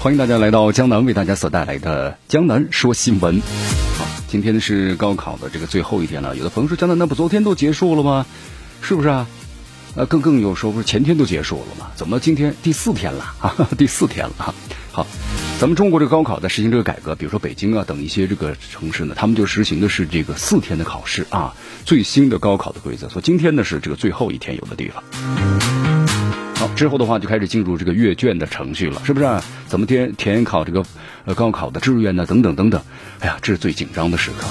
[0.00, 3.42] 欢迎大家来到江南为大家所带来的江南说新闻。
[3.98, 6.36] 好，今天是高考的这个最后一天了。
[6.36, 8.24] 有的朋友说江南，那不昨天都结束了吗？
[8.80, 9.26] 是不是啊？
[9.96, 11.90] 呃，更更有说不是前天都结束了吗？
[11.96, 13.56] 怎么今天第四天了啊？
[13.76, 14.54] 第四天了。
[14.92, 15.04] 好，
[15.58, 23.08] 咱们中国这个高考在实行这个改革，比如说北京啊等一些这个城市呢，他们就实行的是这个四天的考试啊，最新的高考的规则。
[23.08, 25.02] 说今天呢是这个最后一天，有的地方。
[26.78, 29.28] 之后的话就开始进入这个阅卷的程序了，是不是？
[29.66, 30.84] 怎么填填考这个
[31.24, 32.24] 呃高考的志愿呢？
[32.24, 32.80] 等等等等。
[33.18, 34.46] 哎呀，这是最紧张的时刻。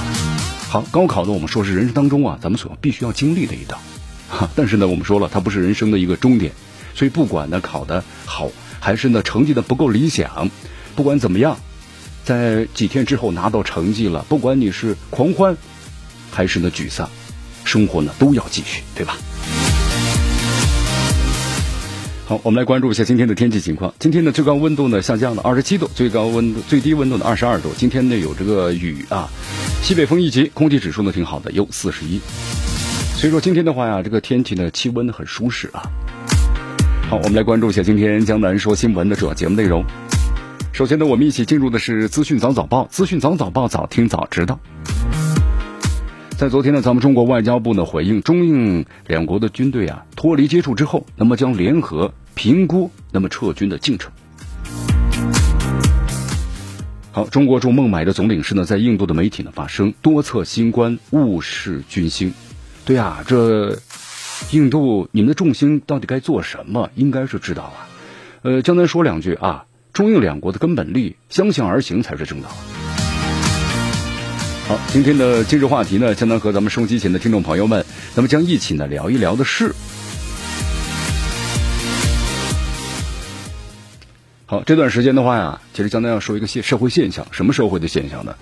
[0.68, 3.80] 好，高考呢，我们说是人生当中啊，咱们所必须要经历的一道。
[4.28, 6.52] 哈，但是呢，我们说了，它不是人生的一个终点。
[6.94, 10.50] 所以不管呢考的好，还是呢成绩的不够理想，
[10.98, 11.58] 不管怎么样，
[12.26, 15.56] 在几天之后拿到成绩了，不管你是狂欢，
[16.30, 17.10] 还是呢沮丧，
[17.64, 19.16] 生活呢都要继续，对吧？
[22.28, 23.94] 好，我们来关注一下今天的天气情况。
[24.00, 27.72] 今天的最高温度呢下降了二十七度，最高温度最低温度呢二十二度。
[27.78, 29.30] 今天呢有这个雨啊，
[29.82, 32.20] 西北风一级，空气指数呢挺好的，有四十一。
[33.16, 35.84] 所以说今天的话呀，这个天气呢气温很舒适啊。
[37.10, 39.86] 好，我们来关注一下今天江南说新闻的主要节目内容。
[40.74, 44.60] 首先呢，我们一起进入的是资讯早早报，资讯早早报，早听早知道。
[46.38, 54.12] 在昨天呢，咱们中国外交部呢回应中印两国的军队啊脱离接触之后，那么将联合评估那么撤军的进程。
[57.12, 62.32] 好，中国驻孟买的总领事呢在印度的媒体呢发声，多测新冠误视军心。
[62.86, 63.80] 对啊，这
[64.52, 66.92] 印度你们的重心到底该做什么？
[66.94, 67.90] 应该是知道啊。
[68.44, 72.50] 呃，江南说两句啊，中印两国的根本利相向而行才是正道。
[74.68, 79.74] 好，今天的今日话题呢，将能和咱们收音机前的听众朋友们，那么将一起呢聊一聊的是，
[84.46, 88.36] 好这段时间的话呀，其实将来要说一个现社会现象，什么社会的现象呢？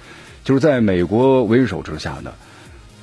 [0.44, 2.34] 就是在美国为首之下呢，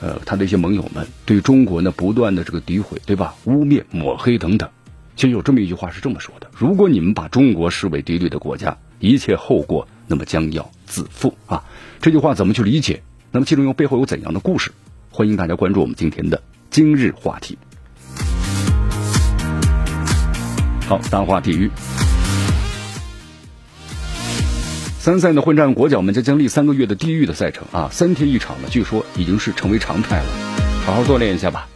[0.00, 3.36] 呃，他的一些盟友们对中国呢不断的这个诋毁，对吧？
[3.44, 4.68] 污蔑、抹黑等等。
[5.14, 11.62] 其实有这么一句话是这么说的：如果你们把中国视为敌对的国家，一切后果那么将要自负啊！
[12.00, 13.00] 这句话怎么去理解？
[13.34, 14.70] 那么其中又背后有怎样的故事？
[15.10, 17.56] 欢迎大家关注我们今天的今日话题。
[20.86, 21.70] 好，大话体育，
[25.00, 30.26] 参赛的混战国脚们将经历三个月的地狱的赛程啊，三天一场呢，据说已经是成为常态了。
[30.84, 31.66] 好好锻炼一下吧。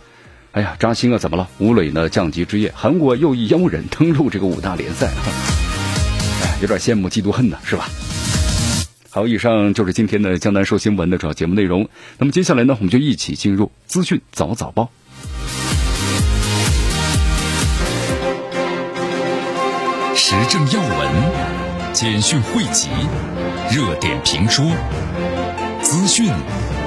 [0.53, 1.49] 哎呀，扎心啊，怎么了？
[1.56, 5.06] 吴磊呢降级之夜，韩国又一妖人登陆这个五大联赛，
[6.43, 7.89] 哎，有点羡慕嫉妒恨呢，是吧？
[9.16, 11.88] 好，以上就是今天的江南说新闻的主要节目内容。
[12.19, 14.91] 那么接下来呢，我们就一起进入资讯早早报，
[20.15, 22.91] 时政要闻、简讯汇集、
[23.75, 24.66] 热点评说、
[25.81, 26.31] 资讯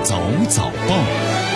[0.04, 1.49] 早早报。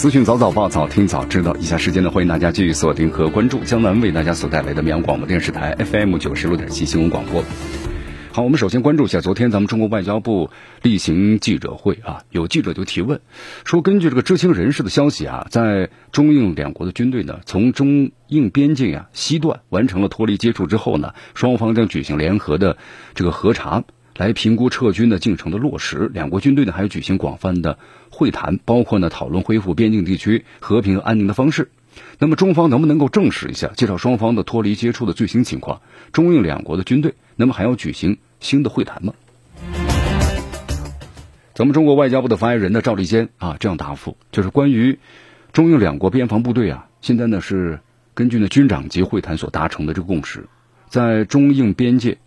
[0.00, 1.54] 资讯早早报，早听早知道。
[1.56, 7.44] 以下时间呢，欢迎大家继续锁定和关注江南为大家所带来的绵阳广播电视台 FM 九十六点七新闻广播。
[8.32, 10.48] 好，我们首先关注一下昨天咱们中国外交部
[10.80, 13.20] 例行记者会啊，有记者就提问
[13.66, 22.78] 说，根据这个知情人士的消息啊，在中印两国的军队呢，从中印边境啊西段完成了脱离接触之后呢，双方将举行联合的
[23.14, 23.84] 这个核查。
[24.16, 27.78] 来评估撤军的进程的落实，两国军队呢还要举行广泛的
[28.20, 31.70] 会谈，包括呢讨论恢复边境地区和平安宁的方式。
[32.18, 35.80] 那么中方能不能够证实一下，介绍双方的脱离接触的最新情况？
[36.12, 39.14] 中印两国的军队那么还要举行新的会谈吗？
[41.54, 44.98] 咱们中国外交部的发言人呢赵立坚啊这样答复，就是关于
[45.54, 47.80] 中印两国边防部队啊，现在呢是
[48.12, 50.46] 根据呢军长级会谈所达成的这个共识，
[50.90, 52.18] 在中印边界。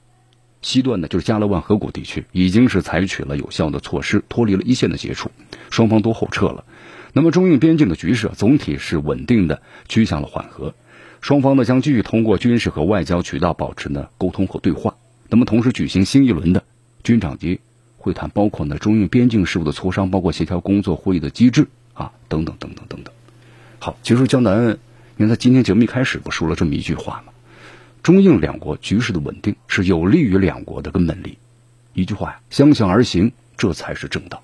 [0.64, 5.30] 西段呢，就是加勒万河谷地区，已经是采取了有效的措施，脱离了一线的接触，
[5.70, 6.64] 双方都后撤了。
[7.12, 10.74] 那么中印边境的局势总体是稳定的，趋向了缓和。
[11.22, 14.96] 双方呢将继续通过军事和外交渠道保持呢沟通和对话。
[15.30, 16.64] 那么同时举行新一轮的
[17.04, 17.60] 军长级
[17.98, 23.14] 会谈，包括呢中印边境事务的磋商，包括协调工作会议的机制啊，等等等等等等。
[23.80, 24.78] 好，其实江南，
[25.18, 27.33] 你看他今天节目一开始不说了这么一句话吗？
[28.04, 31.38] 中印两国局势的稳定是有利于两国的根本利益。
[32.02, 34.44] 一句话呀，相向而行，这才是正道。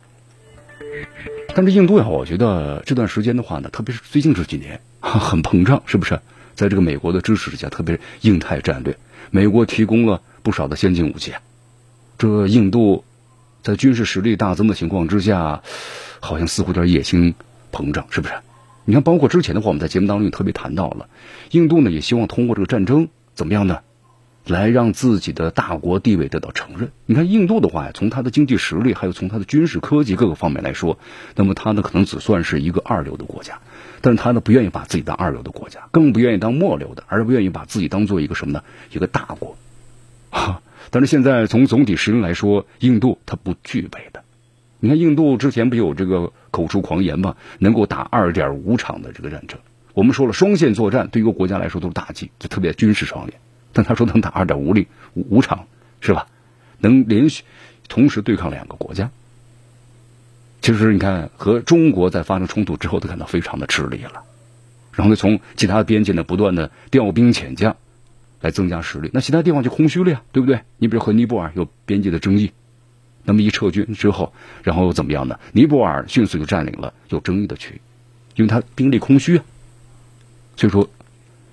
[1.54, 6.20] 但是印度呀，我觉得这段时间的话呢，特别是最近这几年， 很膨胀，是不是？
[6.56, 8.98] 在这个美国的支持之下，特别是印太战略，
[9.30, 11.34] 美国提供了不少的先进武器。
[12.18, 13.04] 这印度
[13.62, 15.64] 在军事实力大增的情况之下，
[16.22, 17.34] 好像似乎有点野心
[17.74, 18.34] 膨胀，是不是？
[18.86, 21.10] 你看，包括之前的话，我们在节目当中也特别谈到了，
[21.52, 23.08] 印度呢也希望通过这个战争
[23.40, 23.80] 怎么样呢？
[24.46, 26.92] 来让自己的大国地位得到承认。
[27.06, 31.00] 你看印度的话呀，从它的经济实力，还有从它的军事科技各个方面来说，
[31.36, 33.60] 那么它呢可能只算是一个二流的国家，
[34.02, 38.62] 但是它呢不愿意把自己当二流的国家，更不愿意当末流的，而不愿意把自己当做一个什么呢？
[38.92, 39.56] 一个大国。
[40.32, 44.22] 哈，但是现在从总体实力来说，印度它不具备的。
[44.82, 47.38] 你看印度之前不有这个口出狂言吗？
[47.60, 49.58] 能够打二点五场的这个战争。
[49.94, 53.34] 我们说了，双线作战对一个国家来说都是大忌，就特别军事方面。
[53.74, 55.66] 但他说能打二点五里五场
[56.02, 56.28] 是吧？
[56.80, 57.44] 能连续
[57.88, 59.12] 同时对抗两个国家。
[60.62, 64.24] 其实你看，和中国在发生冲突之后，都感到非常的吃力了。
[64.94, 67.76] 然后呢，从其他边界呢不断的调兵遣将，
[68.42, 69.10] 来增加实力。
[69.14, 70.62] 那其他地方就空虚了呀，对不对？
[70.78, 72.52] 你比如和尼泊尔有边界的争议，
[73.24, 74.34] 那么一撤军之后，
[74.64, 75.40] 然后又怎么样呢？
[75.54, 77.82] 尼泊尔迅速就占领了有争议的区域，
[78.36, 79.44] 因为他兵力空虚啊。
[80.60, 80.88] 所以说，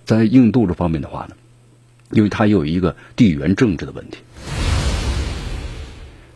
[0.04, 1.36] 在印度这方面的话呢。
[2.12, 4.18] 因为它也有一个地缘政治的问题。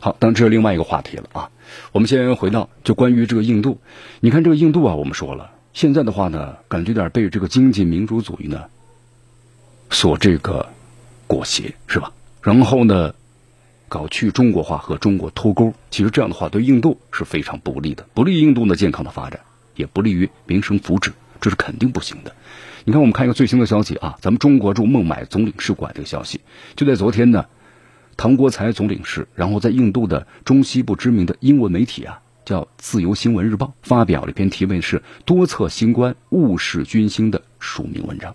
[0.01, 1.49] 好，当然这是另外一个话题了啊。
[1.93, 3.79] 我们先回到就关于这个印度，
[4.19, 8.65] 你看这个印度啊，我们说了，现在的话呢，感觉有点被这个经济民主主义呢
[9.91, 10.69] 所这个
[11.29, 12.13] 裹挟，是吧？
[12.43, 13.15] 然后呢，
[13.89, 19.39] 搞去中国化和中国脱钩，其实这样的话对印度是非常不利的，不利印度的健康的发展，
[19.77, 22.35] 也不利于民生福祉，这是肯定不行的。
[22.85, 26.41] 你看，我们看一个最新的消息啊，咱们中国驻孟买总领事馆这个消息，
[26.77, 27.45] 就在昨天呢，
[28.17, 38.35] 唐国才总领事，然后在印度的中西部知名的英文媒体啊，叫《自由新闻日报》，发表了一篇题为是“多测新冠，误视军心”的署名文章。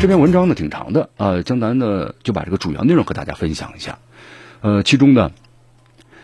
[0.00, 4.00] 这篇文章呢挺长的啊，江南呢就把这个主要内容和大家分享一下。
[4.62, 5.30] 呃，其中呢，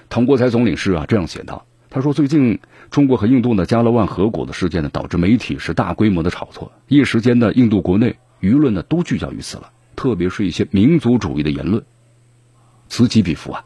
[0.09, 2.59] 唐国才总领事啊这样写道，他说最近。
[2.91, 11.85] 中国和印度呢，加勒万河谷的事件呢，导致媒体是大规模的炒作，一时间呢，印度国内舆论呢都聚焦于此了，特别是一些民族主义的言论，
[12.89, 13.65] 此起彼伏啊。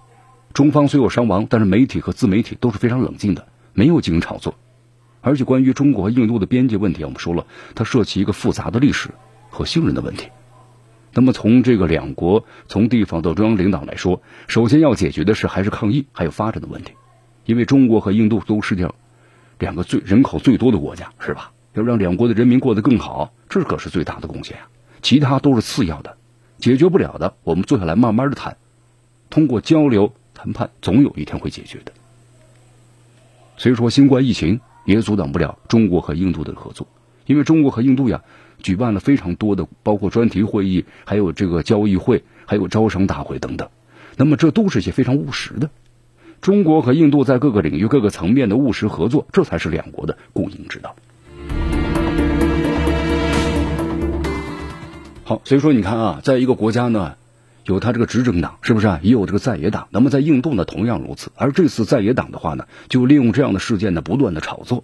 [0.52, 4.54] 中方虽有伤亡，但是媒体和自媒体都是非常冷静的，没有进行炒作。
[5.20, 9.10] 而且关于中国和印度的边界问题，我们说了，它涉及一个复杂的历史
[9.50, 10.28] 和信任的问题。
[11.14, 16.92] 那么从这个两国从地方到中央领导来说，首先要解决的是还是抗疫还有发展的问题，
[17.44, 18.94] 因为中国和印度都是这样。
[19.62, 21.52] 两个最人口最多的国家是吧？
[21.74, 24.66] 要让两国的人民过得更好，这可是最大的贡献啊！
[25.02, 26.16] 其他都是次要的，
[26.58, 28.56] 解决不了的，我们坐下来慢慢的谈，
[29.30, 31.92] 通过交流谈判，总有一天会解决的。
[33.56, 36.88] 所以说，新冠疫情也阻挡不了中国和印度的合作，
[37.26, 38.20] 因为中国和印度呀，
[38.64, 43.68] 举办了非常多的，包括专题会议，还有这个交易会，还有招商大会等等，
[44.16, 45.70] 那么这都是一些非常务实的。
[46.42, 50.96] 中国和印度在各个领域、各个层面的务实合作，这才是两国的共赢之道。
[55.22, 57.14] 好，所以说你看啊，在一个国家呢，
[57.64, 58.98] 有他这个执政党，是不是啊？
[59.04, 59.86] 也有这个在野党。
[59.90, 61.30] 那么在印度呢，同样如此。
[61.36, 64.82] 而这次在野党的话呢，就利用这样的事件呢，不断的炒作。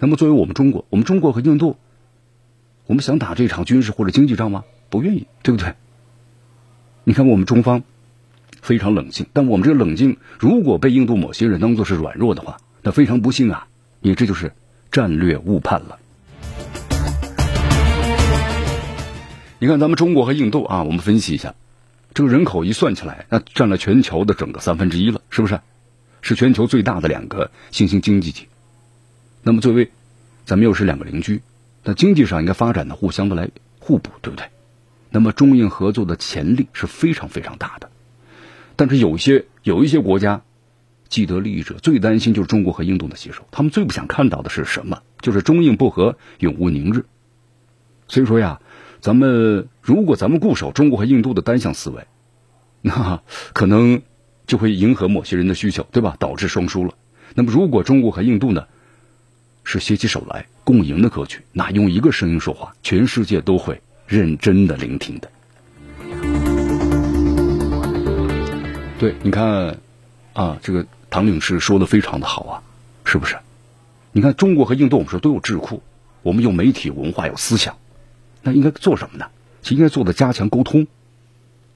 [0.00, 1.76] 那么作为我们中国，我们中国和印度，
[2.86, 4.64] 我们想打这场军事或者经济仗吗？
[4.88, 5.74] 不愿意，对不对？
[7.04, 7.84] 你看我们中方。
[8.62, 13.66] 非常冷静，但我们这个冷静，如果被印度某些人当做是软弱的话，那非常不幸啊！
[14.00, 14.52] 你这就是
[14.90, 15.98] 战略误判了。
[19.58, 21.54] 你看，咱们中国和印度啊，我们分析一下，
[22.14, 25.60] 这个人口一算起来，那占了全球的整个三分之一了，是不是？
[26.22, 28.46] 是全球最大的两个新兴经济体。
[29.42, 29.90] 那么，作为
[30.44, 31.42] 咱们又是两个邻居，
[31.84, 34.46] 那经济上应该发展的互相的来互补，对不对？
[35.10, 37.89] 那么，中印合作的潜力是非常非常大的。
[38.80, 40.40] 但是有些有一些国家，
[41.10, 45.02] 既得利益者最担心就是中国和印度的携手，他们最不想看到的是什么？
[45.20, 47.04] 就是中印不和，永无宁日。
[48.08, 48.62] 所以说呀，
[49.00, 52.06] 咱们如果咱们固守中国和印度的单向思维，
[52.80, 53.22] 那
[53.52, 54.00] 可能
[54.46, 56.16] 就会迎合某些人的需求，对吧？
[56.18, 56.94] 导致双输了。
[57.34, 58.64] 那么如果中国和印度呢，
[59.62, 65.30] 是携起手来共赢的格局，那用一个声音说话，全世界都会认真的聆听的。
[69.00, 69.78] 对，你看，
[70.34, 72.62] 啊，这个唐领事说的非常的好啊，
[73.06, 73.38] 是不是？
[74.12, 75.82] 你看中国和印度，我们说都有智库，
[76.20, 77.78] 我们有媒体文化，有思想，
[78.42, 79.28] 那应该做什么呢？
[79.62, 80.86] 其应该做的加强沟通，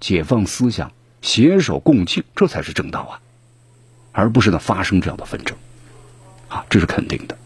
[0.00, 3.20] 解放思想，携手共进，这才是正道啊，
[4.12, 5.56] 而不是呢发生这样的纷争，
[6.48, 7.38] 啊，这是肯定的。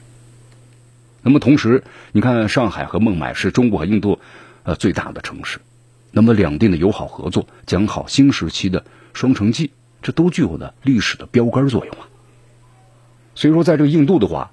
[1.23, 4.19] 那么同时，你看上海和孟买是中国和印度
[4.65, 5.61] 呃最大的城市，
[6.11, 8.85] 那么两地的友好合作，讲好新时期的
[9.19, 12.07] 双城记，这都具有的历史的标杆作用啊。
[13.35, 14.53] 所以说，在这个印度的话，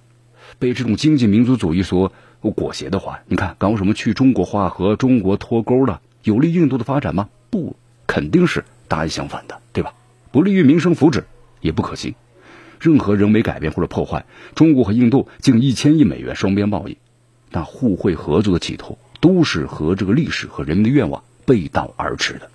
[0.58, 7.30] 被这种经济民族主义所裹挟的话，你看搞什么去中国化和中国脱钩了，有利印度的发展吗？
[7.52, 7.76] 不，
[8.08, 9.94] 肯定是大相相反的，对吧？
[10.32, 11.26] 不利于民生福祉，
[11.62, 12.16] 也不可行。
[12.80, 16.98] 任何人为改变或者破坏中国和印度近一千亿美元双边贸易，
[17.52, 22.50] 那互惠合作的企图都是和这个历史和人民的愿望背道而驰的。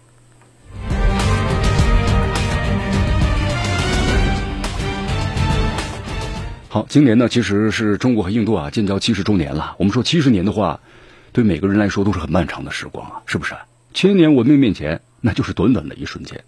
[6.73, 9.75] 好，今年呢，其实是中国和印度啊建交七十周年了。
[9.81, 10.79] 我们说七十年的话，
[11.33, 13.57] 对每个人来说都是很漫长的时光啊，是不是？
[13.93, 16.45] 千年文明面前，那就是短短的一瞬间。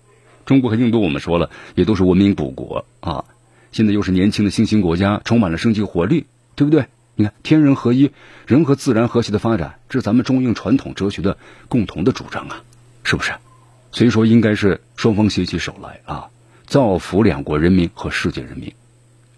[0.46, 3.24] 中国和印度，我们说了，也都是文明古国啊。
[3.72, 6.86] 现在又是年轻的新兴国家，充满了生机活力，对不对？
[7.16, 8.12] 你看，天人合一，
[8.46, 11.36] 人和自然和谐的发展，这是咱们中印传统哲学的
[11.68, 12.62] 共同的主张啊，
[13.02, 13.32] 是不是？
[13.90, 16.28] 所以说，应该是双方携起手来啊，
[16.64, 18.72] 造福两国人民和世界人民，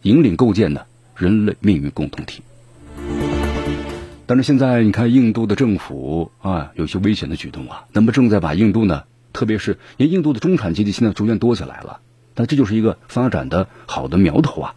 [0.05, 0.83] 引领构建呢
[1.17, 2.43] 人类命运共同体。
[4.27, 12.01] 但是现在你看，印度的政府啊，有些危险的举动啊，那么正在把印度呢，特别是因为印度的中产阶级现在逐渐多起来了。
[12.35, 14.75] 但这就是一个发展的好的苗头啊！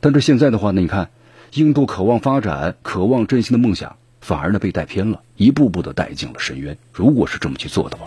[0.00, 1.10] 但是现在的话呢，你看，
[1.54, 6.78] 印度渴望发展、渴望振兴的梦想，反而呢被带偏了，一步步的带进了深渊。
[6.92, 8.06] 如果是这么去做的话，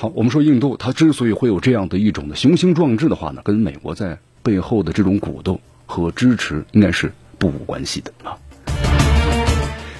[0.00, 8.38] 好，我们说印度它之所以会有这样的一种的雄心壮志的话呢，跟美国在背后的这种鼓动和支持应该是不无关系的啊。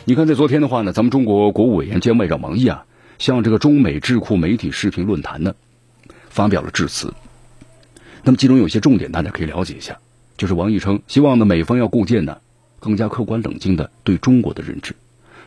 [0.05, 2.85] 你看，在昨天的话呢，咱们中国国务委员兼外长王毅啊，
[3.19, 5.57] 向这个中美智库媒体视频论坛呢，
[6.31, 7.13] 发表了致辞。
[8.23, 9.99] 那么其中有些重点，大家可以了解一下。
[10.37, 12.39] 就是王毅称，希望呢美方要构建呢
[12.79, 14.95] 更加客观冷静的对中国的认知，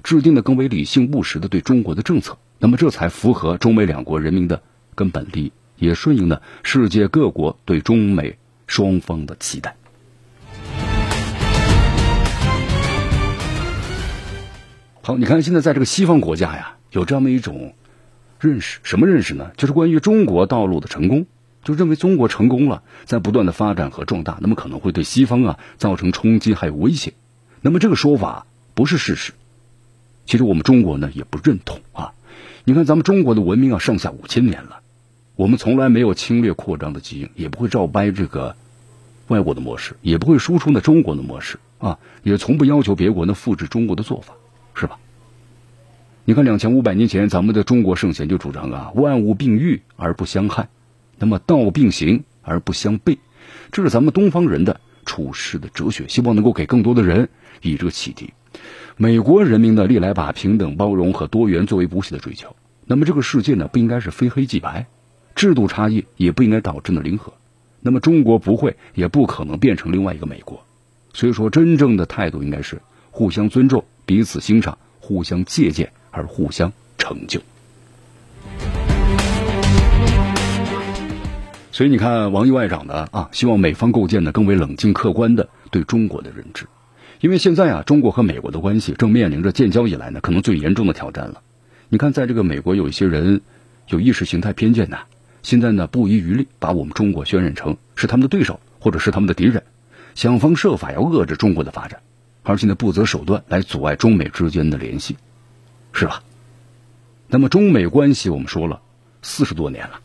[0.03, 2.37] 制定的更为理性务实的对中国的政策。
[2.63, 4.61] 那么这才符合中美两国人民的
[4.93, 8.37] 根本利益，也顺应了世界各国对中美
[8.67, 9.75] 双方的期待。
[15.01, 17.73] 好，你看现在在这个西方国家呀，有这么一种
[18.39, 19.49] 认识，什么认识呢？
[19.57, 21.25] 就是关于中国道路的成功，
[21.63, 27.13] 就认为中国成功了，在不断的发展和壮大，那么可能会对西方啊造成冲击还有威胁。
[27.61, 29.33] 那么这个说法不是事实，
[30.27, 32.13] 其实我们中国呢也不认同啊。
[32.63, 34.81] 你看咱们中国的文明啊上下五千年了，
[35.35, 38.55] 我们从来没有侵略扩张的基因，也不会照搬这个
[39.27, 44.33] 外国的模式，也不会输出那中国的模式啊，也从不要求别国呢复制中国的做法。
[44.73, 44.97] 是吧？
[46.23, 50.69] 你看，两千五百年前，咱们的中国圣贤就主张啊，万物并育而不相害，
[51.19, 53.17] 那么道并行而不相悖，
[53.71, 57.27] 这是咱们东方人的处世的哲学，希望能够给更多的人
[57.61, 58.33] 以这个启迪。
[59.01, 62.55] 美国人民呢，历来把平等、包容和多元作为不懈的追求。
[62.85, 64.85] 那么这个世界呢，不应该是非黑即白，
[65.33, 67.33] 制度差异也不应该导致呢零和。
[67.79, 70.63] 那么中国不会，也不可能变成另外一个美国。
[71.13, 72.79] 所以说，真正的态度应该是
[73.09, 73.83] 互相尊重。
[74.05, 77.41] 彼此欣赏，互相借鉴，而互相成就。
[81.71, 86.67] 所以你看，王毅外长呢啊，希望美方构建的更为冷静客观的对中国的认知，
[87.21, 91.43] 因为现在啊，中国和美国的关系正面临着建交以来呢可能最严重的挑战了。
[91.87, 93.41] 你看，在这个美国有一些人
[93.87, 95.01] 有意识形态偏见呐，
[95.43, 99.61] 现在呢不遗余力把我们中国渲染成是他们的对手或者是他们的敌人，
[100.15, 102.01] 想方设法要遏制中国的发展。
[102.41, 105.15] 而且呢，不择手段来阻碍中美之间的联系，
[105.93, 106.23] 是吧？
[107.27, 108.81] 那么中美关系我们说了
[109.21, 109.99] 四十多年了，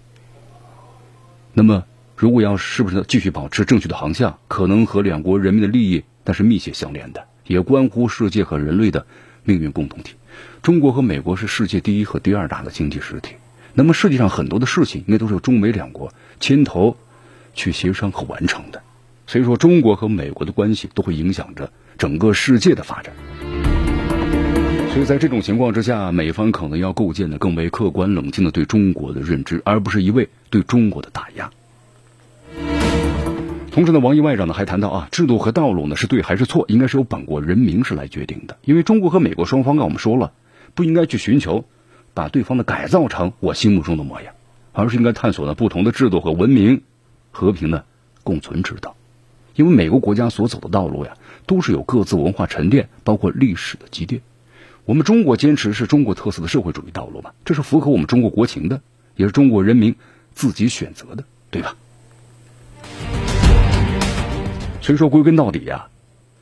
[1.54, 9.06] 那么如果要是不是继续保持正确的航向，可能和两国人民的利益那是密切相连的，也关乎世界和人类的
[9.45, 10.14] 命运共同体。
[10.61, 13.37] 中国和美国是世界第一和第二大的经济实体，
[13.73, 16.97] 那么世界上很多的事情应该都是由中美两国牵头
[17.54, 18.83] 去协商和完成的。
[19.26, 21.73] 所以说，中国和美国的关系都会影响着。
[21.99, 23.11] 整个世界的发展，
[24.92, 31.50] 所以在这种情况之下，美方可能要构建的更为客观冷静的对中国的认知，而不是一味对中国的打压。
[33.76, 38.56] 同时呢，王毅外长呢还谈到啊，制度和道路呢是对还是错，应该是由本国人民是来决定的。
[38.64, 40.33] 因为中国和美国双方啊，我们说了，
[40.75, 41.66] 不应该去寻求
[42.14, 44.33] 把对方的改造成我心目中的模样，
[44.73, 46.80] 而是应该探索呢不同的制度和文明
[47.33, 47.85] 和平的
[48.25, 48.97] 共存之道。
[49.56, 54.23] 因为每个国家所走的道路呀，都是有各自文化沉淀，包括历史的积淀。
[54.87, 58.80] 我们中国坚持是中国特色的社会主义道路嘛，这是符合我们中国国情的，
[59.16, 59.97] 也是中国人民
[60.33, 61.76] 自己选择的，对吧？
[64.87, 65.88] 所以说，归根到底呀，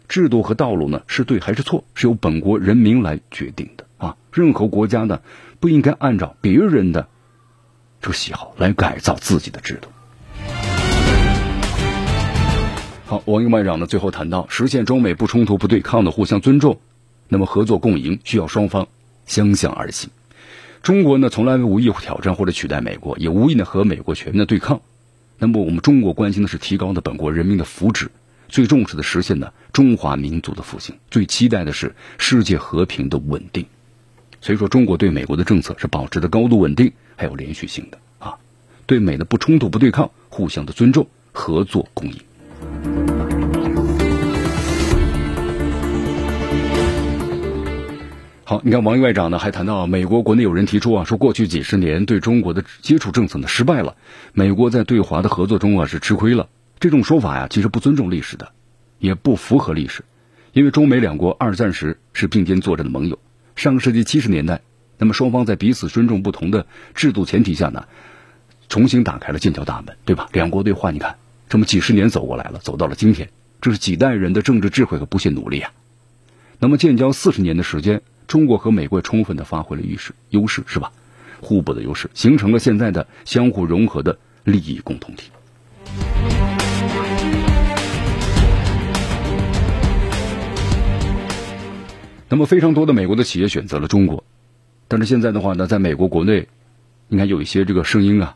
[0.06, 4.16] 制度和道路呢是对还是错，是由本国人民来决定的啊。
[4.34, 5.22] 任何国家呢，
[5.60, 7.08] 不应该按照别人的
[8.02, 9.88] 这个喜好来改造自己的制度。
[13.06, 16.78] 好，王毅外长呢最后谈到，实现中美不冲突、不对抗的互相尊重，
[17.28, 18.88] 那么合作共赢需要双方
[19.24, 20.10] 相向而行。
[20.82, 24.82] 中国呢从来无意挑战或者取代美国，也无意呢和美国全面的对抗。
[25.38, 28.08] 那么我们中国关心的是提高的本国人民的福祉，
[28.48, 33.66] 最重视的实现呢中华民族的复兴，最期待的是世界和平的稳定。
[34.40, 38.36] 所以说，中国对美国的政策是保持的高度稳定，还有连续性的啊，
[38.84, 42.18] 对美的不冲突、不对抗，互相的尊重、合作共赢。
[48.44, 53.96] 好，你看王毅外长呢还谈到，美国国内有人提出啊，说过去几十年对中国的接触政策呢失败了，
[54.34, 56.50] 美国在对华的合作中啊是吃亏了。
[56.84, 58.52] 这种说法呀，其实不尊重历史的，
[58.98, 60.04] 也不符合历史，
[60.52, 63.18] 因为中美两国二战时是并肩作战的盟友，
[63.56, 64.60] 上个世纪七十年代，
[64.98, 67.86] 那么双方在彼此尊重不同的制度前提下呢，
[68.68, 70.28] 重新打开了建交大门，对吧？
[70.34, 71.16] 两国对话，你看。
[71.48, 73.30] 这么几十年走过来了，走到了今天，
[73.62, 75.72] 这是几代人的政治智慧和不懈努力啊。
[76.58, 80.92] 那么建交四十年的时间，中国和美国充分的发挥了优势，优势是吧？
[81.40, 85.30] 互补的优势，形成了现在的相互融合的利益共同体。
[92.34, 94.24] 那么非常多的美国的企业选择了中国，
[94.88, 96.48] 但是现在的话呢，在美国国内，
[97.06, 98.34] 你看有一些这个声音啊，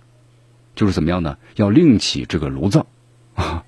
[0.77, 1.37] 就是怎么样呢？
[1.57, 2.87] 要另起这个炉灶。
[3.35, 3.65] 啊，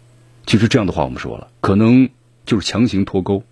[0.46, 2.08] 其实这样的话，我们说了，可能
[2.46, 3.42] 就是强行脱钩，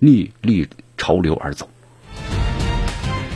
[0.00, 1.70] 逆历潮流而走。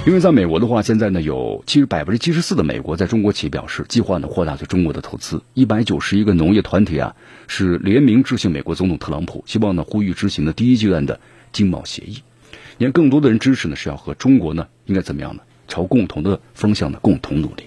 [0.05, 5.41] 因为在美国的话，现在呢有其实百分之七十四的美国在中国企业表示计划呢扩大对中国的投资。
[5.55, 7.15] 一百九十一个农业团体啊
[7.47, 11.21] 是联名致信美国总统特朗普，希望呢呼吁执行的第一阶段的
[11.53, 12.23] 经贸协议。
[12.79, 15.43] 你看，更多的人支持呢是要和中国呢应该怎么样呢？
[15.69, 17.65] 朝共同的方向呢共同努力。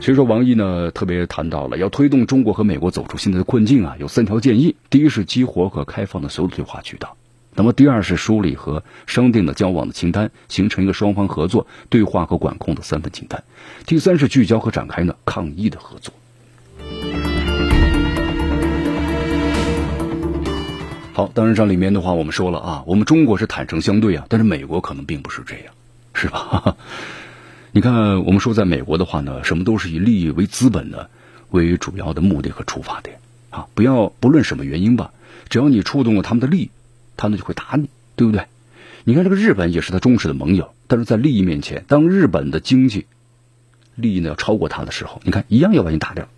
[0.00, 7.08] 所以说，王毅呢特别谈到了要推动中国和美国走出现在的困境啊，有三条建议：第一是激活和开放的所有的对话渠道；
[7.54, 13.38] 那么第二是梳理和商定的交往的清单，形成一个双方合作、对话和管控的三份清单；
[13.84, 16.12] 第三是聚焦和展开呢抗疫的合作。
[21.12, 25.74] 好，当然这里面的话，我们说了啊，我们中国是坦诚相对啊，但是美国可能并不是这样，
[26.14, 26.76] 是吧？
[27.72, 31.10] 你看，我们说在美国的话呢，什么都是以利益为资本的，
[31.50, 33.18] 为主要的目的和出发点
[33.50, 33.66] 啊！
[33.74, 35.12] 不要不论什么原因吧，
[35.48, 36.70] 只要你触动了他们的利益，
[37.16, 38.44] 他们就会打你，对不对？
[39.04, 43.06] 你看这个日本也是他忠实的盟友，但是在利益面前，当日本的经济
[43.94, 46.28] 利益呢要超过他的时候，你看一样要把你打掉。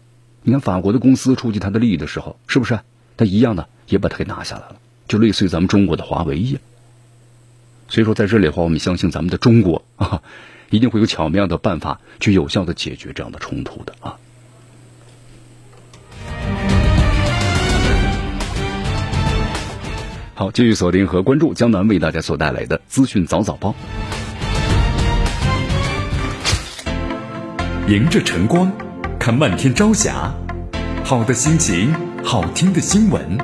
[0.43, 2.81] 你看法国的公司触及他的利益的时候，是不是？
[3.17, 4.77] 他一样的也把他给拿下来了，
[5.09, 6.61] 就类似于咱们中国的华为一样。
[7.89, 10.23] 所以说，在这里的话，我们相信咱们的中国啊。
[10.73, 14.17] 一定会有巧妙的办法去有效的解决这样的冲突的啊！
[20.33, 23.75] 好，继续锁定和关注江南为大家所带来的资讯早早报。
[27.87, 28.73] 迎着晨光，
[29.21, 30.33] 看漫天朝霞，
[31.05, 31.95] 好的心情，
[32.25, 33.39] 好听的新闻，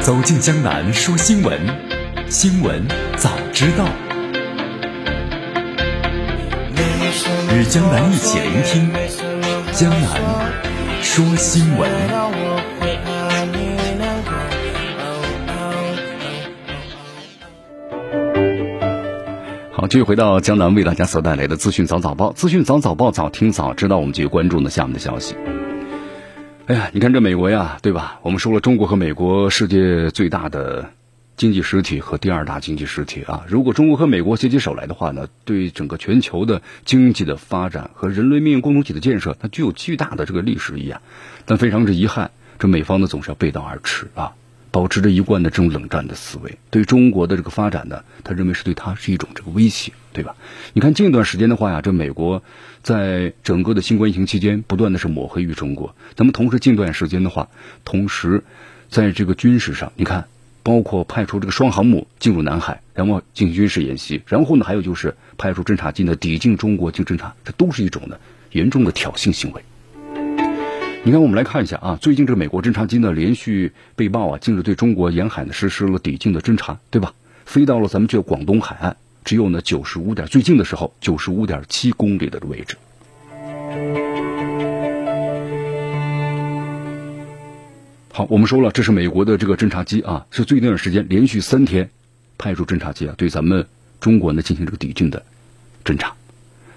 [0.00, 1.58] 走进江南说新闻，
[2.28, 2.82] 新闻
[3.16, 3.86] 早知道。
[7.54, 8.90] 与江南一起聆听
[9.72, 10.20] 江南
[11.00, 11.88] 说新闻。
[19.70, 23.98] 好，继续回到江南为大家所带来的资讯早早报，资讯早早报，早听早知道。
[23.98, 25.36] 我们继续关注呢下面的消息。
[26.66, 28.18] 哎呀，你看这美国呀，对吧？
[28.22, 30.90] 我们说了，中国和美国世界最大的。
[31.36, 41.02] 经济实体和第二大经济实体啊，如果中国和美国携起手来的话呢，对整个全球的经济的发展和人类命运共同体的建设，它具有巨大的这个历史意义啊。
[41.44, 44.34] 但非常之遗憾，这美方呢总是要背道而驰啊，
[44.74, 50.34] 保持着一贯的这种冷战的思维，对中国的这个发展呢，他认为是对他是一种这个威胁，对吧？
[50.72, 52.42] 你看近一段时间的话呀，这美国
[52.82, 55.94] 在整个的新冠疫情期间，不断的是抹黑于中国。
[56.16, 57.48] 那么同时近段时间的话，
[57.84, 58.42] 同时
[58.88, 60.26] 在这个军事上，你看。
[60.64, 68.16] 包括派出这个双航母进入南海，然后进行军事演习，然后呢，还有就是派出侦察机呢抵近中国进侦察，这都是一种呢
[68.50, 69.62] 严重的挑衅行为。
[71.06, 77.12] 你看，我们来看一下啊，最近这个美国侦察机呢连续被曝啊，近日对中国沿海呢实施了抵近的侦察，对吧？
[77.44, 82.78] 飞到了咱们这个广东海岸，只有呢九十五点最近的时候九十五点七公里的位置。
[88.10, 91.90] 好，我们说了，这是美国的这个侦察机啊，是最近一段时间连续三天
[92.38, 93.66] 派出侦察机啊，对咱们
[94.00, 95.22] 中国呢进行这个抵近的
[95.84, 96.14] 侦察。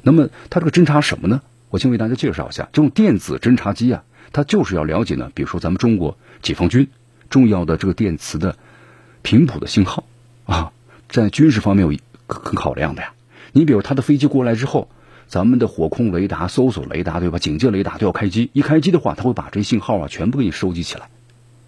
[0.01, 1.41] 那么它这个侦察什么呢？
[1.69, 6.89] 我先为大家介绍一下，这种电子侦察机啊，他就是要了解呢，比如说咱们中国解放军
[7.29, 8.57] 重要的这个电磁的
[9.21, 10.05] 频谱的信号
[10.45, 10.71] 啊，
[11.09, 13.13] 在军事方面有很考量的呀。
[13.53, 14.89] 你比如他的飞机过来之后，
[15.27, 17.39] 咱们的火控雷达、搜索雷达对吧？
[17.39, 21.09] 警戒雷达都要开机，一开机的话，他会把这信号啊全部给你收集起来，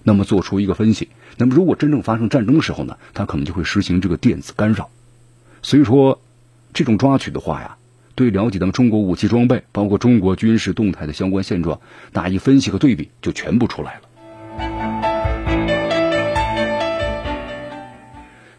[0.03, 1.09] 那么做出一个分析。
[1.37, 4.89] 那么如果真正发生战争的时候呢，他可能就会实行这个电子干扰。
[5.61, 6.21] 所以说，
[6.73, 7.77] 这种抓取的话呀。
[8.19, 11.79] 对了解咱们中国武器装备，包括中国军事动态的相关现状，
[12.12, 14.01] 打一分析和对比，就全部出来了。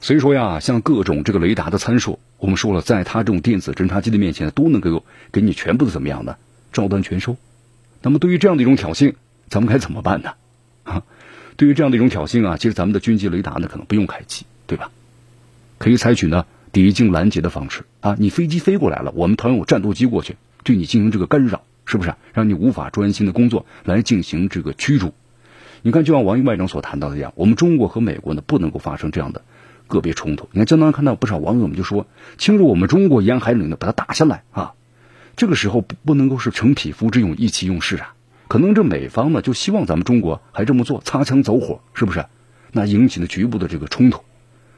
[0.01, 6.37] 所以说呀，像各种这个雷达的参数，我们说了，在它这种电子侦察机的面前，都能够给你全部的怎么样呢？
[6.73, 7.37] 照单全收。
[8.01, 9.13] 那么对于这样的一种挑衅，
[9.51, 10.33] 咱们该怎么办呢？
[10.85, 11.03] 啊，
[11.59, 14.91] 对于这样的一种挑衅啊，其实咱们的军机雷达呢，可能不用开机，对吧？
[15.77, 16.47] 可以采取呢。
[16.73, 25.13] 抵近拦截的方式啊，你飞机飞过来了，我们同样有战斗机过去对你进行这个干扰，是不是让你无法专心的工作来进行这个驱逐？
[25.83, 29.43] 你看，就像王毅外长所谈到的一样，我们中国和美国呢不能够发生这样的
[29.89, 30.49] 个别冲突。
[30.53, 32.07] 你看，江南看到不少网友们就说，
[32.39, 34.75] 侵入我们中国沿海领域把它打下来啊，
[35.37, 38.15] 这个时候不不能够是逞匹夫之勇、意气用事啊，
[38.47, 42.27] 可能这美方呢就希望咱们中国还这么做，擦枪走火，是不是？
[42.73, 44.23] 那引起了局部的这个冲突。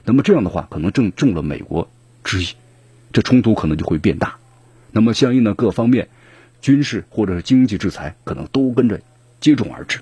[0.04, 1.88] 那么这样的话，可能正中了美国
[2.24, 2.48] 之意，
[3.12, 4.36] 这冲突可能就会变大。
[4.90, 6.08] 那么相应的各方面
[6.60, 9.00] 军事或者是经济制裁，可能都跟着
[9.40, 10.00] 接踵而至。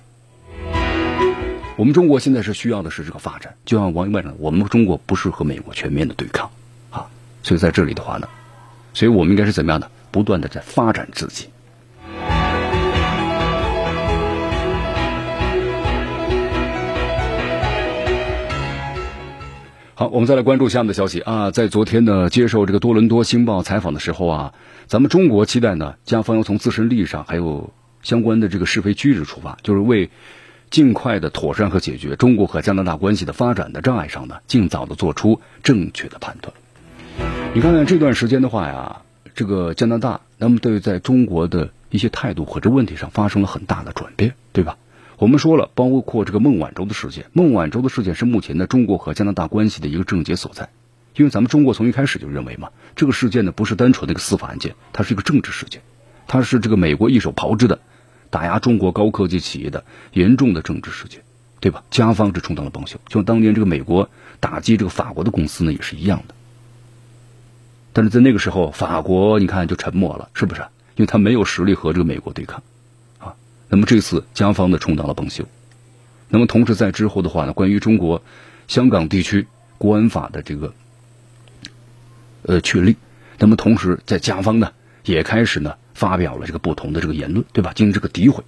[1.76, 6.50] 我们中国现在是需要的是这个发展，就像王毅外长，我们中国不是和美国全面的对抗
[6.90, 7.06] 啊。
[7.42, 8.28] 所以在这里的话呢，
[8.92, 9.90] 所以我们应该是怎么样的？
[10.10, 11.46] 不断的在发展自己。
[20.00, 21.50] 好，我们再来关注下面的消息啊。
[21.50, 24.54] 在昨天呢，接受这个多伦多星报采访的时候啊，
[24.86, 30.08] 咱们中国期待呢，加方要从自身利益上还有相关的这个是非曲直出发，就是为
[30.70, 36.54] 尽快的妥善和解决中国和加拿大关系的发展的障碍上呢，尽早的做出正确的判断。
[37.52, 39.02] 你看看这段时间的话呀，
[39.34, 44.78] 这个加拿大那么对在中国的一些态度和这问题上发生了很大的转变，对吧？
[45.20, 50.70] 我们说了，包括这个孟晚舟的事件，孟晚舟的事件是目前的中国和加拿大关系的一个症结所在，
[51.14, 55.82] 因为咱们中国从一开始就认为嘛，这个事件呢不是单纯的一个司法案件，它是一个政治事件，
[56.26, 57.80] 它是这个美国一手炮制的
[58.30, 61.20] 打压中国高科技企业的严重的政治事件，
[61.60, 61.84] 对吧？
[61.90, 64.08] 加方是充当了帮凶，就像当年这个美国
[64.40, 66.34] 打击这个法国的公司呢也是一样的，
[67.92, 70.62] 但是在那个时候，法国你看就沉默了，是不是？
[70.96, 72.62] 因为他没有实力和这个美国对抗。
[73.72, 75.46] 那么这次加方呢充当了帮凶，
[76.28, 78.20] 那么同时在之后的话呢，关于中国
[78.66, 79.46] 香港地区
[79.78, 80.74] 国安法的这个
[82.42, 82.96] 呃确立，
[83.38, 84.72] 那么同时在加方呢
[85.04, 87.72] 也开始呢发表了这个不同的这个言论，对吧？
[87.72, 88.42] 进行这个诋毁。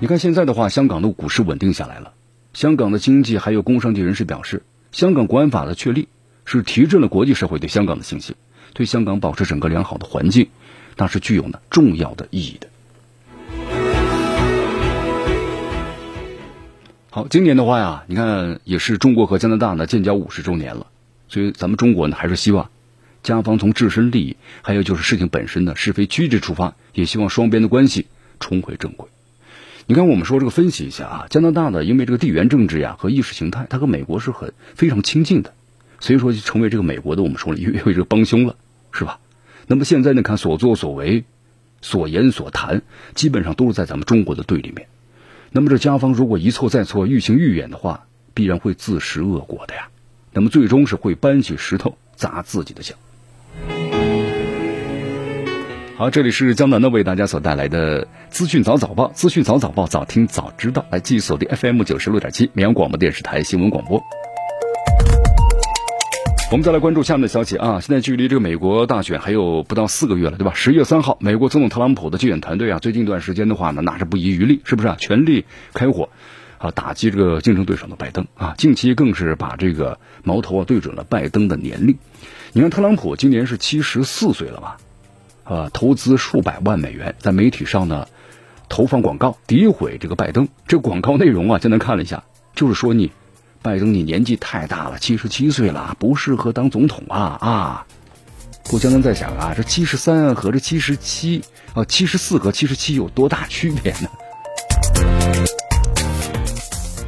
[0.00, 2.14] 你看现在的话，香港的股市稳定下来了，
[2.54, 6.08] 香港的经济还有工商界人士表示，香港国安法的确立
[6.46, 8.34] 是提振了国际社会对香港的信心，
[8.72, 10.48] 对香港保持整个良好的环境。
[10.96, 12.68] 那是具有呢重要的意义的。
[17.10, 20.86] 好，今年的话呀，你看也是中国和加拿大呢建交五十周年了，
[21.28, 22.70] 所以咱们中国呢还是希望，
[23.22, 28.06] 加方从自身利益，还有就是事情本身的是非曲直出发，也希望双边的关系
[28.40, 29.08] 重回正轨。
[29.86, 35.52] 你看，我们说这个分析一下啊，加拿大呢，因为这个地缘政治呀和意识形态，它和美国是很非常亲近的，
[36.00, 38.56] 所以说就成为这个美国的我们说了，因为这个帮凶了，
[38.90, 39.18] 是吧？
[39.66, 41.24] 那么现在呢，看所作所为、
[41.80, 42.82] 所言所谈，
[43.14, 44.88] 基本上都是在咱们中国的对立面。
[45.50, 49.88] 那么这加方如果一错再错、愈行愈远的话，必然会自食恶果的呀。
[50.32, 52.94] 那么最终是会搬起石头砸自己的脚。
[55.96, 60.84] 好，这里是江南的为大家所带来的资讯早早报，资讯早早报，早听早知道。
[60.90, 64.02] 来继续锁定 FM 九十六点七绵阳广播电视台新闻广播。
[66.52, 67.80] 我们再来关注下面的消息啊！
[67.80, 70.52] 现在距离这个美国大选还有不到四个月了，对吧？
[70.54, 74.96] 十月三号，美国总统特朗普的竞选团队啊，最近一段时间的话呢，那是不遗余力，是不是啊？
[75.00, 76.10] 全力开火，
[76.58, 78.54] 啊，打击这个竞争对手的拜登啊。
[78.58, 81.96] 近期更是把这个矛头啊对准了拜登的年龄。
[82.52, 84.76] 你看，特朗普今年是七十四岁了吧？
[85.44, 88.08] 啊，投资数百万美元在媒体上呢
[88.68, 90.48] 投放广告，诋毁这个拜登。
[90.68, 93.10] 这广告内容啊，简单看了一下，就是说你
[93.62, 97.86] 拜登你年纪太大了，七十七岁了，不适合当总统啊啊！
[98.64, 101.40] 不，江南在想啊，这七十三和这七十七
[101.72, 104.08] 啊，七十四和七十七有多大区别呢？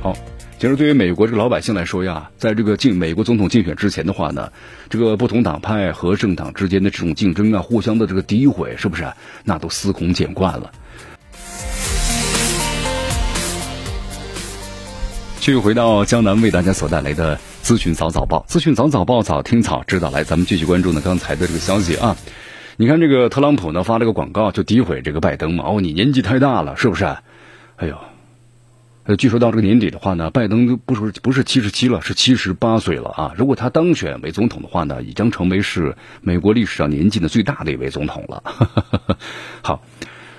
[0.00, 0.16] 好，
[0.60, 4.52] 其实对于美国这个老百姓来说呀，在这个竞美国总统竞选之前的话呢，
[4.88, 9.12] 这个不同党派和政党之间的这种竞争啊，互相的这个诋毁，是不是
[9.42, 10.70] 那都司空见惯了？
[15.44, 20.08] 继续回到江南为大家所带来的资讯早早报，资讯早早报早听早知道。
[20.08, 22.16] 来，咱们继续关注呢刚才的这个消息啊。
[22.78, 25.64] 你看这个特朗普呢发了个广告，就诋毁这个拜登嘛。
[25.66, 27.04] 哦，你年纪太大了，是不是？
[27.76, 27.94] 哎呦。
[29.18, 33.34] 据说到这个年底的话呢，拜登不是不是七十七了，是七十八岁了啊！
[33.36, 38.42] 如果他当选为总统的话呢，已将成为是美国历史上年纪的最大的一位总统了。
[39.60, 39.82] 好，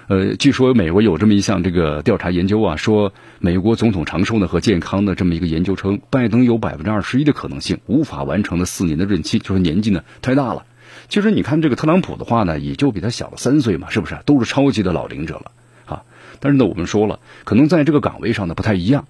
[0.08, 10.66] 呃，据说美国有这么一项这个调查研究啊，说美国总统长寿呢和健康的这么一个研究称，拜登有百分之二十一的可能性无法完成的四年的任期，就是年纪呢太大了。
[11.10, 14.20] 其实你看这个特朗普的话呢，也就比他小了三岁嘛，是不是？
[14.26, 15.52] 都是超级的老龄者了
[15.88, 16.04] 啊。
[16.40, 19.08] 但是呢，我们说了，可能在这个岗位上呢不太一样，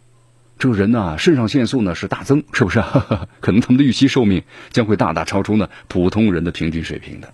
[0.60, 2.82] 这个人呢肾上腺素呢是大增，是不是？
[3.42, 7.34] 可能他们的预期寿命将会大大超出呢普通人的平均水平的。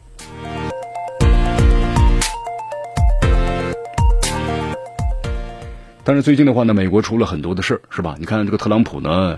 [6.04, 8.16] 但是最近的话呢，美国出了很多的事儿，是吧？
[8.20, 9.38] 你看这个特朗普呢，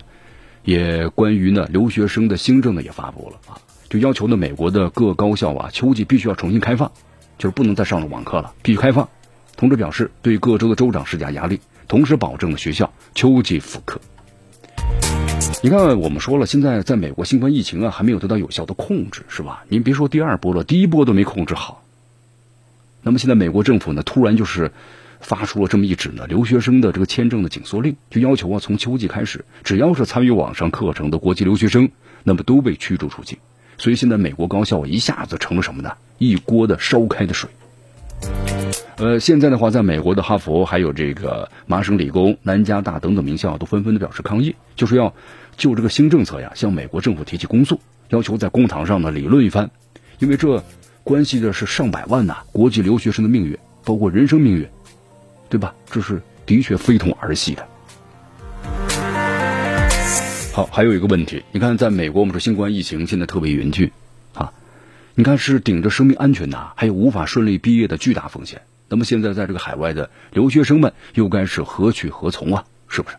[0.62, 6.90] 也关于呢留学生的新政呢也发布了啊，就要求呢美国的各高校啊秋季必须要重新开放，
[7.36, 9.08] 就是不能再上了网课了，必须开放。
[9.56, 14.00] 同时表示，对各州的州长施加压力，同时保证了学校秋季复课。
[15.62, 19.64] 你看，我们说了，现在在美国新冠疫情啊还没有得到有效的控制，是吧？
[19.68, 21.84] 您别说第二波了，第一波都没控制好。
[23.02, 24.72] 那么现在美国政府呢，突然就是
[25.24, 31.90] 发出了这么一纸呢留学生的这个签证的紧缩令，就要求啊从秋季开始，只要是参与网上课程的国际留学生，
[32.22, 33.38] 那么都被驱逐出境。
[33.78, 35.92] 所以现在美国高校一下子成了什么呢？
[36.18, 37.50] 一锅的烧开的水。
[38.96, 45.12] 呃，现在的话，在美国的哈佛、还有这个麻省理工、南加大等等名校都纷纷的表示抗议，就是要
[45.56, 49.70] 就这个新政策呀，向美国政府提起公诉，要求在公堂上呢理论一番，
[50.20, 50.62] 因为这
[51.02, 54.68] 关系的是上百万呐国际留学生的命运，包括人生命运，
[55.48, 55.74] 对吧？
[55.90, 57.66] 这是的确非同儿戏的。
[60.52, 63.90] 好，还有一个问题，你看，在美国，我们说新冠疫情现在特别严峻
[64.34, 64.52] 啊，
[65.14, 68.62] 你看是顶着生命安全呐，还有无法顺利毕业的巨大风险。
[68.88, 72.64] 那么现在在这个海外的留学生们又该是何去何从啊？
[72.88, 73.16] 是不是？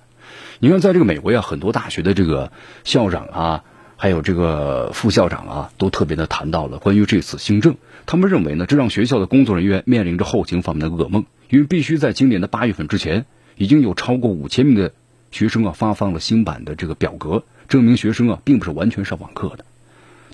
[0.60, 2.54] 你看，在这个美国呀，很多大学的这个
[2.86, 3.64] 校长啊，
[3.98, 7.76] 还有这个副校长啊，都特别的谈到了关于这次新政。
[8.06, 14.94] 他们认为呢，这让学校的工作人员面临着后勤方面的噩梦，因为必须在今年的八月份之前，已经有超过五千名的
[15.32, 19.66] 学生啊发放了新版的这个表格，证明学生啊并不是完全上网课的。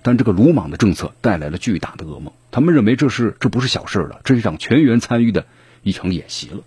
[0.04, 5.46] 但这个鲁莽的政策带来了巨大的噩梦，他们认为这是这不是小事了，这是一场全员参与的
[5.84, 6.64] 一场演习了。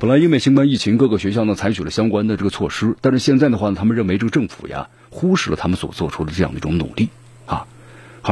[0.00, 7.08] 本来因为新冠疫情，各个学校呢采取了相关的这个措施，但是现在的话呢，他们认为这个政府呀忽视了他们所做出的这样的一种努力
[7.46, 7.66] 啊，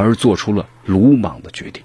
[0.02, 1.82] 而做出了鲁莽的决定。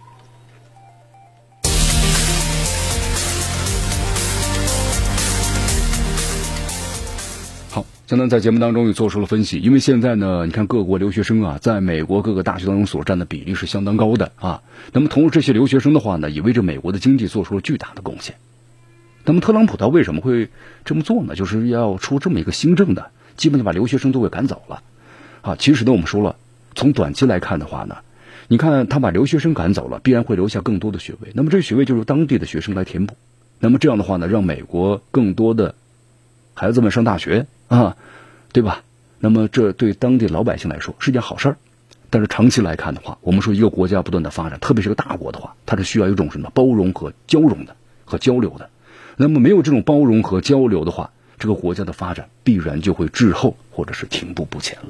[7.70, 14.62] 好江南在节目当中也做出了分析，因为现在呢，你看各国留学生啊，在美国各个大学当中所占的比例是相当高的啊。
[14.92, 18.36] 那么，同时这些留学生的话呢，也为这美国的经济做出了巨大的贡献。
[19.24, 20.50] 那么，特朗普他为什么会
[20.84, 21.36] 这么做呢？
[21.36, 24.84] 就是要出这么一个新政的，基本就把留学生都给赶走了
[25.42, 25.56] 啊。
[25.56, 26.36] 其实呢，我们说了，
[26.76, 27.98] 从短期来看的话呢，
[28.48, 31.32] 你看他把留学生赶走了，必然会留下更多的学位。
[31.34, 33.16] 那么这学位就由当地的学生来填补。
[33.60, 35.76] 那么这样的话呢，让美国更多的
[36.54, 37.46] 孩子们上大学。
[37.68, 37.96] 啊，
[38.52, 38.84] 对吧？
[39.20, 41.58] 那么这对当地老百姓来说是件好事儿，
[42.10, 48.70] 但是长期来看的话，我们说一个国家不断的发展，特别是个大国的话，它是需要一种什么包容和交融的和交流的。
[49.16, 54.90] 那么没有这种包容和交流的话，这个国家的发展必然就会滞后或者是停步不前了。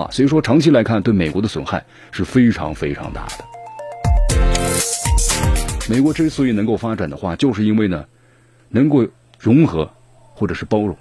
[0.00, 3.44] 啊，所以说长期来看，对美国的损害是非常非常大的。
[5.90, 8.04] 美国之所以能够发展的话，就是因为呢，
[8.70, 9.06] 能够
[9.38, 9.90] 融合
[10.34, 10.96] 或者是包容。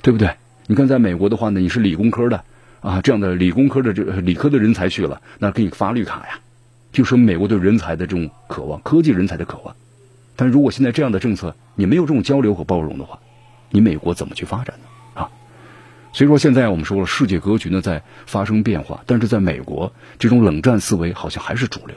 [0.00, 0.30] 对不对？
[0.66, 2.44] 你看，在美国的话呢，你是理工科的
[2.80, 6.38] 啊，这样的理工科的这理科的人才去了，那给你发绿卡呀，
[6.92, 9.74] 就说明美国对人才的这种渴望，科技人才的渴望。
[10.36, 13.18] 但如果现在这样的政策，你没有这种交流和包容的话，
[13.70, 14.88] 你美国怎么去发展呢？
[16.18, 21.96] 所以说现在我们说了，世界格局呢在发生变化，但是在美国，这种冷战思维好像还是主流。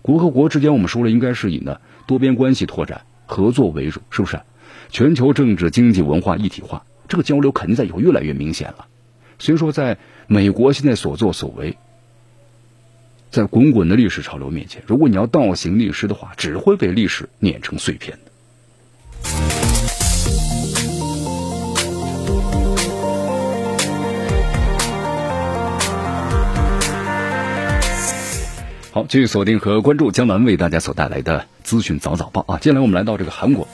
[0.00, 4.40] 国和国之间，我们说了，应该是以呢多边关系拓展、合作为主，是不是？
[4.88, 8.86] 全球政治、经济、文化一体化，这个交流肯定在以后越来越明显了。
[9.38, 11.76] 所以说，在美国现在所作所为。
[13.30, 19.53] 在滚滚的历史潮流面前，如果你要倒行逆施的话，只会被历史碾成碎片的。
[28.94, 32.58] 好，继续锁定和关注江南为大家所带来的资讯早早报啊！
[32.58, 33.66] 接下来我们来到这个韩国。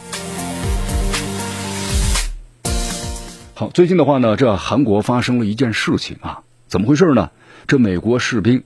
[3.52, 7.28] 好，最近的话呢，这韩国发生了一件事情啊，怎么回事呢？
[7.66, 8.62] 这美国士兵。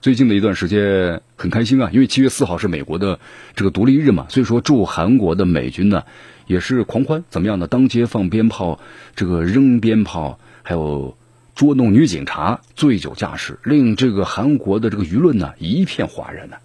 [0.00, 3.20] 最近的一段时间很开心啊，因为七月四号是美国的
[3.54, 6.02] 这个独立日嘛，所以说驻韩国的美军呢
[6.48, 7.68] 也是狂欢，怎么样呢？
[7.68, 8.80] 当街放鞭炮，
[9.14, 11.16] 这个扔鞭炮，还有
[11.54, 16.56] 捉弄女警察、醉酒驾驶，令这个韩国的这个舆论呢一片哗然呢。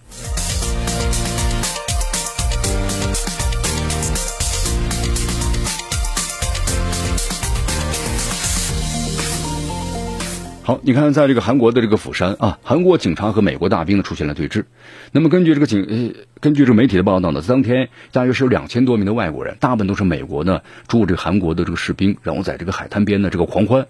[10.63, 14.65] 好，你看，在这个韩国的这个釜山啊，韩国警察和美国大兵呢出现了对峙。
[15.13, 23.88] 那么根据这个警呃，根据这个媒体的报道呢，当天大约是有两千多名的外国人，大部分都是美国呢驻这个韩国的这个士兵，然后在这个海滩边呢这个狂欢。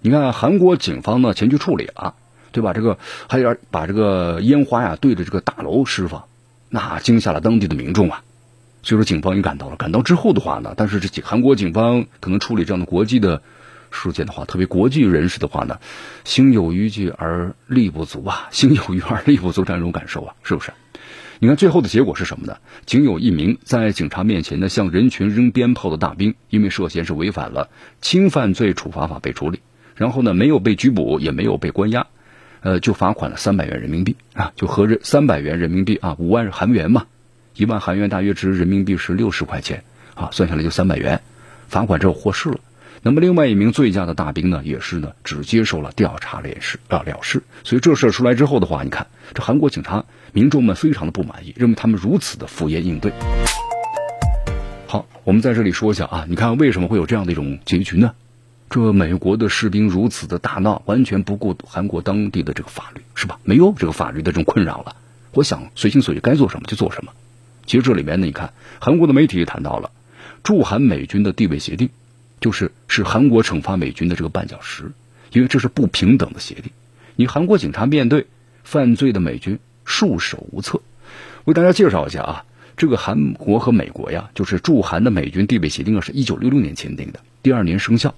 [0.00, 2.14] 你看，韩国警方呢前去处理了，
[2.52, 2.72] 对吧？
[2.72, 6.24] 这个还有把这个烟花呀对着这个大楼释放，
[6.68, 8.22] 那惊吓了当地的民众啊。
[8.82, 9.76] 所以说，警方也赶到了。
[9.76, 13.42] 赶到之后的话呢，但是这韩国警方可能处理这样的国际的。
[13.90, 15.78] 事件的话，特别国际人士的话呢，
[16.22, 20.74] 心有余悸而力不足啊， 心有余而力不足这样一种感受啊，是不是？
[21.38, 22.58] 你看最后的结果是什么呢？
[22.84, 27.70] 仅有一名在警察面前呢向人群扔鞭炮的大兵，因为涉嫌是违反了
[28.02, 29.60] 轻犯罪处罚法被处理，
[29.98, 32.06] 然后呢没有被拘捕，也没有被关押，
[32.60, 37.04] 呃，就罚款了三百元人民币啊，就合着三百元人民币啊，五万韩元嘛，
[37.54, 39.82] 一万韩元大约值人民币是六十块钱
[40.14, 41.20] 啊，算下来就三百元，
[41.68, 42.60] 罚款之后获释了。
[43.00, 47.42] 那么，另外一名醉驾的大兵呢，也是呢，只接受了调查了事啊了事。
[47.62, 53.12] 所以这事出来之后的话，你看这韩国警察民众们非常的不满意，认为他们如此的敷衍应对。
[54.88, 58.12] 好，我们在这里说一下啊，你看为什么会有这样的一种结局呢？
[58.70, 63.38] 这美国的士兵如此的大闹，完全不顾韩国当地的这个法律，是吧？
[63.44, 64.96] 没有这个法律的这种困扰了，
[65.32, 67.12] 我想随心所欲，该做什么就做什么。
[67.66, 69.90] 其实这里面呢，你看韩国的媒体也谈到了
[70.42, 71.90] 驻韩美军的地位协定。
[72.40, 74.92] 就是是韩国惩罚美军的这个绊脚石，
[75.32, 76.70] 因为这是不平等的协定。
[77.16, 78.28] 你韩国警察面对
[78.62, 80.80] 犯罪的美军束手无策。
[81.46, 82.44] 为大家介绍一下啊，
[82.76, 88.14] 这个韩国和美国呀，就是驻韩的美军地位协定啊，是一九六六年签订的，第二年生效，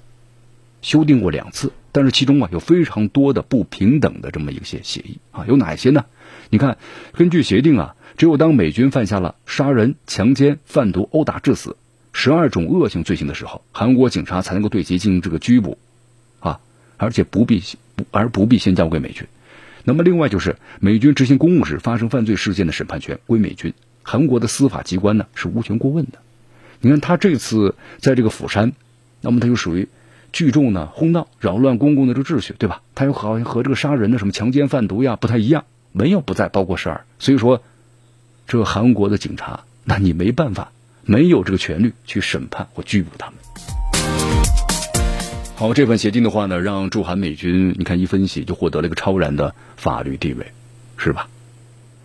[0.82, 6.04] 修订过两次，但是其中啊有非常多的不平等的这么一些协议啊，有哪些呢？
[6.50, 6.78] 你看，
[7.12, 11.76] 根据协定啊，只有当美军犯下了杀人、强奸、贩毒、殴打致死。
[12.12, 15.78] 十二种恶性罪行的时候，韩国警察才能够对其进行这个拘捕，
[16.40, 16.58] 啊，
[16.96, 17.62] 而且不必
[18.10, 19.24] 而不必先交给美军。
[19.84, 26.18] 那么另外就是美军执行公务时发生犯罪事件的审判权归美军，韩国的司法机关呢是无权过问的。
[26.80, 28.72] 你看他这次在这个釜山，
[29.20, 29.88] 那么他就属于
[30.32, 32.82] 聚众呢哄闹扰乱公共的这个秩序，对吧？
[32.94, 37.04] 他又好像和这个杀人的什么强奸贩毒呀不太一样，没有不在包括事儿。
[37.18, 37.62] 所以说，
[38.46, 40.72] 这韩国的警察，那你没办法。
[41.02, 43.36] 没有这个权利去审判或拘捕他们。
[45.56, 50.52] 好，这份协定的话呢，让驻韩美军，你看一分析就获得了一个超然的法律地位，
[50.98, 51.28] 是吧？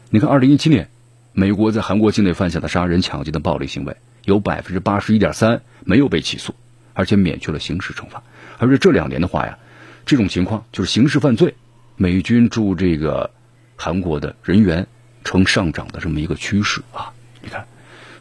[0.10, 0.90] 你看，二零一七年，
[1.34, 6.56] 美国在韩国境内犯下的杀人、抢劫的暴力行为，有百分之八十一点三没有被起诉，
[6.96, 8.24] 而且免去了刑事惩罚。
[8.58, 9.60] 而且这两年的话呀，
[10.08, 11.54] 这种情况就是刑事犯罪，
[11.96, 13.30] 美军驻这个
[13.76, 14.88] 韩国的人员
[15.24, 17.68] 呈上涨的这么一个趋势啊，你看。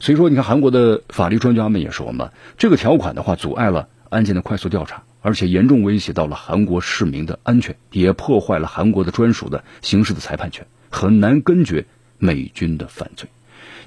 [0.01, 11.87] 所以说，你看韩国的法律专家们也说嘛，这个条款的话阻碍了案件的快速调查，而且严重威胁到了韩国市民的安全，也破坏了韩国的专属的刑事的裁判权，很难根绝
[12.18, 13.31] 美军的犯罪。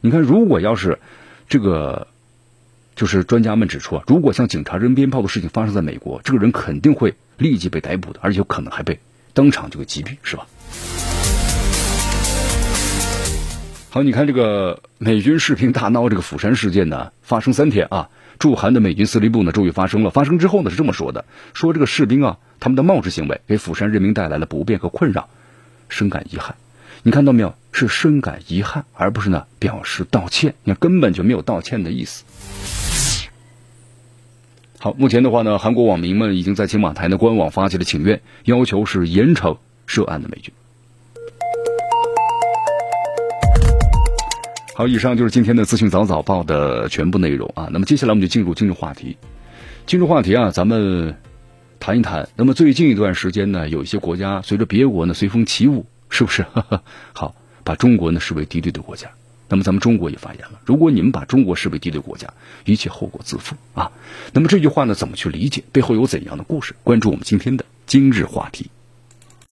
[0.02, 0.98] 你看，如果要是
[1.50, 2.08] 这个，
[2.98, 9.00] 就是专家们指出啊，如果像警察扔鞭炮的事情发生在美国，这个人肯定会立即被逮捕的，而且有可能还被
[9.36, 10.48] 当场就给击毙，是吧？
[13.92, 20.10] 好，你看这个美军士兵大闹这个釜山事件呢，发生三天啊，驻韩的美军司令部呢终于发生了。
[20.10, 25.30] 发生之后呢是这么说的：说这个士兵啊，他们的冒失行为给釜山人民带来了不便和困扰，
[25.88, 26.56] 深感遗憾。
[27.04, 27.54] 你看到没有？
[27.72, 30.56] 是深感遗憾，而不是呢表示道歉。
[30.64, 32.24] 你看根本就没有道歉的意思。
[34.80, 39.58] 好，目前的话呢，韩国网民们已经在青瓦台的官网发起了请愿，要求是严惩
[39.88, 40.54] 涉案的美军。
[44.76, 47.70] 好，以上就是今天的资讯早早报的全部内容啊。
[47.72, 49.18] 那么接下来我们就进入今日话题。
[49.88, 51.16] 今日话题啊，咱们
[51.80, 52.30] 谈一谈。
[52.36, 56.46] 那么最近一段时间呢，有一些国家随着别国呢随风起舞，是不是？
[57.14, 59.10] 好，把中国呢视为敌对的国家。
[59.50, 62.28] 那么咱们中国也发言了，如果你们把中国视为敌对国家，
[62.66, 63.92] 一切后果自负啊。
[64.34, 65.64] 那么这句话呢，怎么去理解？
[65.72, 66.76] 背后有怎样的故事？
[66.84, 68.70] 关注我们今天的今日话题。